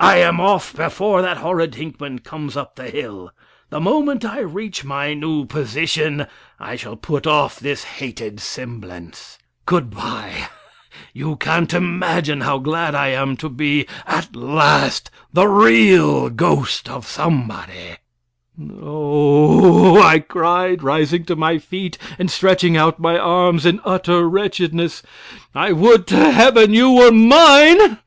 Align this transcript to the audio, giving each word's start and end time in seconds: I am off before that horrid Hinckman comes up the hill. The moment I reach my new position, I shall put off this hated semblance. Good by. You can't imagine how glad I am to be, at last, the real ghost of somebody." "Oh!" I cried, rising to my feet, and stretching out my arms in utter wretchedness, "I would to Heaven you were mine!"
I 0.00 0.18
am 0.18 0.38
off 0.40 0.76
before 0.76 1.22
that 1.22 1.38
horrid 1.38 1.72
Hinckman 1.74 2.20
comes 2.22 2.56
up 2.56 2.76
the 2.76 2.88
hill. 2.88 3.32
The 3.70 3.80
moment 3.80 4.24
I 4.24 4.38
reach 4.38 4.84
my 4.84 5.12
new 5.12 5.44
position, 5.44 6.28
I 6.60 6.76
shall 6.76 6.94
put 6.94 7.26
off 7.26 7.58
this 7.58 7.82
hated 7.82 8.38
semblance. 8.38 9.38
Good 9.66 9.90
by. 9.90 10.50
You 11.12 11.34
can't 11.34 11.74
imagine 11.74 12.42
how 12.42 12.58
glad 12.58 12.94
I 12.94 13.08
am 13.08 13.36
to 13.38 13.48
be, 13.48 13.88
at 14.06 14.36
last, 14.36 15.10
the 15.32 15.48
real 15.48 16.30
ghost 16.30 16.88
of 16.88 17.04
somebody." 17.04 17.96
"Oh!" 18.80 20.00
I 20.00 20.20
cried, 20.20 20.80
rising 20.84 21.24
to 21.24 21.34
my 21.34 21.58
feet, 21.58 21.98
and 22.20 22.30
stretching 22.30 22.76
out 22.76 23.00
my 23.00 23.18
arms 23.18 23.66
in 23.66 23.80
utter 23.84 24.28
wretchedness, 24.28 25.02
"I 25.56 25.72
would 25.72 26.06
to 26.06 26.30
Heaven 26.30 26.72
you 26.72 26.92
were 26.92 27.10
mine!" 27.10 27.98